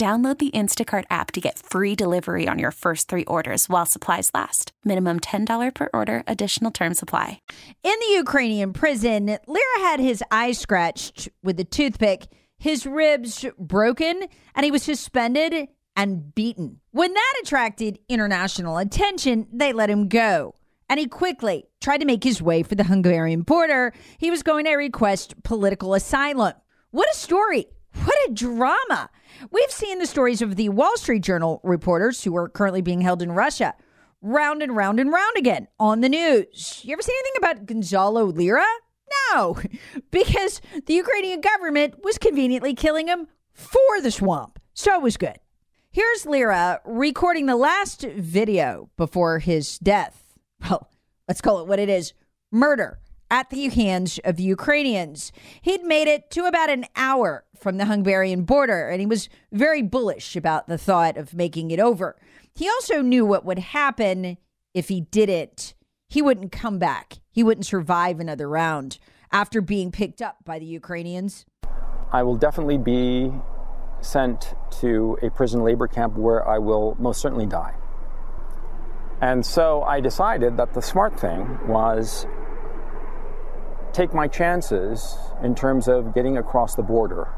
Download 0.00 0.38
the 0.38 0.50
Instacart 0.52 1.04
app 1.10 1.30
to 1.32 1.42
get 1.42 1.58
free 1.58 1.94
delivery 1.94 2.48
on 2.48 2.58
your 2.58 2.70
first 2.70 3.06
three 3.06 3.26
orders 3.26 3.68
while 3.68 3.84
supplies 3.84 4.30
last. 4.32 4.72
Minimum 4.82 5.20
$10 5.20 5.74
per 5.74 5.90
order, 5.92 6.22
additional 6.26 6.70
term 6.70 6.94
supply. 6.94 7.42
In 7.84 7.94
the 8.00 8.14
Ukrainian 8.14 8.72
prison, 8.72 9.26
Lira 9.46 9.78
had 9.80 10.00
his 10.00 10.24
eye 10.30 10.52
scratched 10.52 11.28
with 11.42 11.60
a 11.60 11.64
toothpick, 11.64 12.28
his 12.56 12.86
ribs 12.86 13.44
broken, 13.58 14.22
and 14.54 14.64
he 14.64 14.70
was 14.70 14.82
suspended 14.82 15.68
and 15.94 16.34
beaten. 16.34 16.80
When 16.92 17.12
that 17.12 17.34
attracted 17.42 17.98
international 18.08 18.78
attention, 18.78 19.48
they 19.52 19.74
let 19.74 19.90
him 19.90 20.08
go. 20.08 20.54
And 20.88 20.98
he 20.98 21.08
quickly 21.08 21.66
tried 21.82 21.98
to 21.98 22.06
make 22.06 22.24
his 22.24 22.40
way 22.40 22.62
for 22.62 22.74
the 22.74 22.84
Hungarian 22.84 23.42
border. 23.42 23.92
He 24.16 24.30
was 24.30 24.42
going 24.42 24.64
to 24.64 24.76
request 24.76 25.42
political 25.42 25.92
asylum. 25.92 26.54
What 26.90 27.10
a 27.12 27.14
story! 27.14 27.66
What 28.04 28.16
a 28.30 28.32
drama! 28.32 29.10
We've 29.50 29.70
seen 29.70 29.98
the 29.98 30.06
stories 30.06 30.42
of 30.42 30.56
the 30.56 30.68
Wall 30.68 30.96
Street 30.96 31.22
Journal 31.22 31.60
reporters 31.62 32.24
who 32.24 32.36
are 32.36 32.48
currently 32.48 32.82
being 32.82 33.00
held 33.00 33.22
in 33.22 33.32
Russia 33.32 33.74
round 34.22 34.62
and 34.62 34.76
round 34.76 35.00
and 35.00 35.12
round 35.12 35.36
again 35.36 35.68
on 35.78 36.00
the 36.00 36.08
news. 36.08 36.80
You 36.84 36.92
ever 36.92 37.02
see 37.02 37.12
anything 37.12 37.32
about 37.38 37.66
Gonzalo 37.66 38.24
Lira? 38.24 38.66
No, 39.32 39.58
because 40.10 40.60
the 40.86 40.94
Ukrainian 40.94 41.40
government 41.40 42.04
was 42.04 42.18
conveniently 42.18 42.74
killing 42.74 43.08
him 43.08 43.28
for 43.52 44.00
the 44.02 44.10
swamp. 44.10 44.58
So 44.74 44.94
it 44.94 45.02
was 45.02 45.16
good. 45.16 45.38
Here's 45.90 46.24
Lira 46.26 46.80
recording 46.84 47.46
the 47.46 47.56
last 47.56 48.02
video 48.02 48.90
before 48.96 49.40
his 49.40 49.78
death. 49.78 50.38
Well, 50.68 50.88
let's 51.26 51.40
call 51.40 51.60
it 51.60 51.66
what 51.66 51.80
it 51.80 51.88
is 51.88 52.12
murder 52.52 53.00
at 53.30 53.50
the 53.50 53.68
hands 53.68 54.18
of 54.24 54.36
the 54.36 54.42
Ukrainians. 54.42 55.32
He'd 55.62 55.84
made 55.84 56.08
it 56.08 56.30
to 56.32 56.46
about 56.46 56.68
an 56.68 56.86
hour 56.96 57.44
from 57.56 57.76
the 57.76 57.86
Hungarian 57.86 58.42
border, 58.42 58.88
and 58.88 59.00
he 59.00 59.06
was 59.06 59.28
very 59.52 59.82
bullish 59.82 60.34
about 60.34 60.66
the 60.66 60.78
thought 60.78 61.16
of 61.16 61.34
making 61.34 61.70
it 61.70 61.78
over. 61.80 62.16
He 62.54 62.68
also 62.68 63.00
knew 63.00 63.24
what 63.24 63.44
would 63.44 63.58
happen 63.58 64.36
if 64.74 64.88
he 64.88 65.02
didn't. 65.02 65.74
He 66.08 66.20
wouldn't 66.20 66.50
come 66.50 66.78
back, 66.78 67.18
he 67.30 67.42
wouldn't 67.42 67.66
survive 67.66 68.18
another 68.18 68.48
round 68.48 68.98
after 69.32 69.60
being 69.60 69.92
picked 69.92 70.20
up 70.20 70.38
by 70.44 70.58
the 70.58 70.66
Ukrainians. 70.66 71.46
I 72.12 72.24
will 72.24 72.36
definitely 72.36 72.78
be 72.78 73.32
sent 74.00 74.54
to 74.80 75.16
a 75.22 75.30
prison 75.30 75.62
labor 75.62 75.86
camp 75.86 76.16
where 76.16 76.46
I 76.48 76.58
will 76.58 76.96
most 76.98 77.20
certainly 77.20 77.46
die. 77.46 77.74
And 79.20 79.44
so 79.44 79.82
I 79.82 80.00
decided 80.00 80.56
that 80.56 80.72
the 80.72 80.82
smart 80.82 81.20
thing 81.20 81.68
was 81.68 82.26
take 83.92 84.14
my 84.14 84.28
chances 84.28 85.16
in 85.42 85.54
terms 85.54 85.88
of 85.88 86.14
getting 86.14 86.36
across 86.36 86.74
the 86.74 86.82
border. 86.82 87.28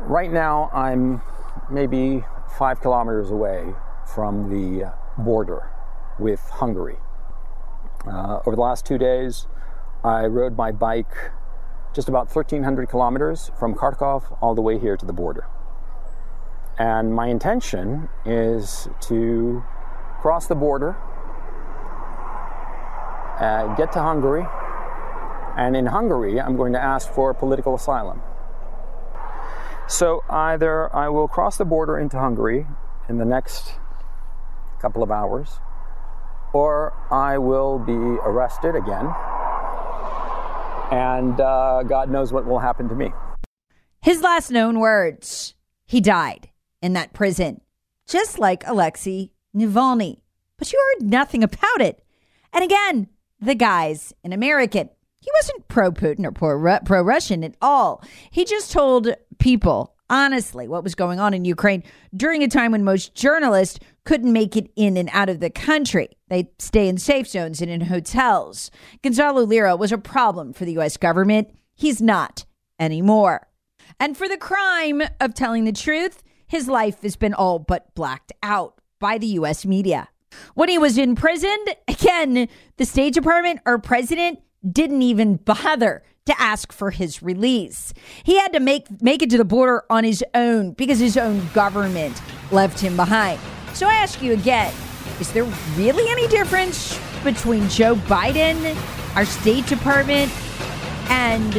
Right 0.00 0.32
now, 0.32 0.70
I'm 0.72 1.22
maybe 1.70 2.24
five 2.58 2.80
kilometers 2.80 3.30
away 3.30 3.74
from 4.06 4.50
the 4.50 4.92
border 5.18 5.70
with 6.18 6.40
Hungary. 6.40 6.96
Uh, 8.06 8.40
over 8.46 8.56
the 8.56 8.62
last 8.62 8.86
two 8.86 8.98
days, 8.98 9.46
I 10.02 10.26
rode 10.26 10.56
my 10.56 10.72
bike 10.72 11.12
just 11.92 12.08
about 12.08 12.34
1,300 12.34 12.88
kilometers 12.88 13.50
from 13.58 13.74
Kharkov 13.74 14.36
all 14.40 14.54
the 14.54 14.62
way 14.62 14.78
here 14.78 14.96
to 14.96 15.04
the 15.04 15.12
border. 15.12 15.46
And 16.78 17.14
my 17.14 17.26
intention 17.26 18.08
is 18.24 18.88
to 19.02 19.62
cross 20.20 20.46
the 20.46 20.54
border, 20.54 20.96
uh, 23.38 23.74
get 23.74 23.92
to 23.92 24.00
Hungary, 24.00 24.46
and 25.56 25.76
in 25.76 25.86
Hungary, 25.86 26.40
I'm 26.40 26.56
going 26.56 26.72
to 26.72 26.82
ask 26.82 27.10
for 27.12 27.34
political 27.34 27.74
asylum. 27.74 28.22
So 29.88 30.22
either 30.30 30.94
I 30.94 31.08
will 31.08 31.28
cross 31.28 31.56
the 31.56 31.64
border 31.64 31.98
into 31.98 32.18
Hungary 32.18 32.66
in 33.08 33.18
the 33.18 33.24
next 33.24 33.72
couple 34.80 35.02
of 35.02 35.10
hours, 35.10 35.58
or 36.52 36.92
I 37.10 37.38
will 37.38 37.78
be 37.78 37.92
arrested 37.92 38.76
again, 38.76 39.12
and 40.90 41.40
uh, 41.40 41.82
God 41.82 42.10
knows 42.10 42.32
what 42.32 42.46
will 42.46 42.60
happen 42.60 42.88
to 42.88 42.94
me. 42.94 43.12
His 44.00 44.22
last 44.22 44.50
known 44.50 44.78
words 44.78 45.54
he 45.86 46.00
died 46.00 46.50
in 46.80 46.92
that 46.94 47.12
prison, 47.12 47.60
just 48.06 48.38
like 48.38 48.66
Alexei 48.66 49.32
Navalny. 49.54 50.20
But 50.56 50.72
you 50.72 50.78
heard 50.78 51.08
nothing 51.08 51.42
about 51.42 51.80
it. 51.80 52.04
And 52.52 52.64
again, 52.64 53.08
the 53.40 53.54
guy's 53.54 54.14
an 54.22 54.32
American. 54.32 54.90
He 55.20 55.30
wasn't 55.38 55.68
pro 55.68 55.92
Putin 55.92 56.24
or 56.24 56.80
pro 56.80 57.02
Russian 57.02 57.44
at 57.44 57.54
all. 57.60 58.02
He 58.30 58.44
just 58.44 58.72
told 58.72 59.14
people 59.38 59.94
honestly 60.08 60.66
what 60.66 60.82
was 60.82 60.94
going 60.94 61.20
on 61.20 61.34
in 61.34 61.44
Ukraine 61.44 61.84
during 62.14 62.42
a 62.42 62.48
time 62.48 62.72
when 62.72 62.82
most 62.84 63.14
journalists 63.14 63.78
couldn't 64.04 64.32
make 64.32 64.56
it 64.56 64.70
in 64.76 64.96
and 64.96 65.08
out 65.12 65.28
of 65.28 65.40
the 65.40 65.50
country. 65.50 66.08
They 66.28 66.50
stay 66.58 66.88
in 66.88 66.98
safe 66.98 67.28
zones 67.28 67.60
and 67.60 67.70
in 67.70 67.82
hotels. 67.82 68.70
Gonzalo 69.02 69.42
Lira 69.42 69.76
was 69.76 69.92
a 69.92 69.98
problem 69.98 70.52
for 70.52 70.64
the 70.64 70.72
U.S. 70.72 70.96
government. 70.96 71.54
He's 71.74 72.00
not 72.00 72.44
anymore. 72.78 73.46
And 73.98 74.16
for 74.16 74.26
the 74.26 74.36
crime 74.38 75.02
of 75.20 75.34
telling 75.34 75.64
the 75.64 75.72
truth, 75.72 76.22
his 76.46 76.66
life 76.66 77.02
has 77.02 77.16
been 77.16 77.34
all 77.34 77.58
but 77.58 77.94
blacked 77.94 78.32
out 78.42 78.80
by 78.98 79.18
the 79.18 79.26
U.S. 79.26 79.64
media. 79.66 80.08
When 80.54 80.68
he 80.68 80.78
was 80.78 80.96
imprisoned, 80.96 81.74
again, 81.88 82.48
the 82.76 82.84
State 82.84 83.14
Department 83.14 83.60
or 83.66 83.78
president 83.78 84.40
didn't 84.68 85.02
even 85.02 85.36
bother 85.36 86.02
to 86.26 86.40
ask 86.40 86.72
for 86.72 86.90
his 86.90 87.22
release. 87.22 87.92
He 88.24 88.38
had 88.38 88.52
to 88.52 88.60
make 88.60 89.02
make 89.02 89.22
it 89.22 89.30
to 89.30 89.38
the 89.38 89.44
border 89.44 89.84
on 89.90 90.04
his 90.04 90.22
own 90.34 90.72
because 90.72 90.98
his 90.98 91.16
own 91.16 91.42
government 91.54 92.20
left 92.52 92.78
him 92.78 92.96
behind. 92.96 93.40
So 93.72 93.86
I 93.86 93.94
ask 93.94 94.22
you 94.22 94.32
again, 94.32 94.72
is 95.18 95.32
there 95.32 95.44
really 95.76 96.08
any 96.10 96.28
difference 96.28 96.98
between 97.24 97.68
Joe 97.68 97.94
Biden, 97.94 98.76
our 99.16 99.24
State 99.24 99.66
Department, 99.66 100.30
and 101.10 101.52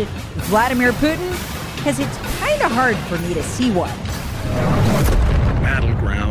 Vladimir 0.45 0.91
Putin? 0.93 1.29
Because 1.75 1.99
it's 1.99 2.17
kind 2.39 2.61
of 2.61 2.71
hard 2.71 2.95
for 2.95 3.17
me 3.19 3.33
to 3.33 3.43
see 3.43 3.71
one. 3.71 3.89
Battleground 5.61 6.30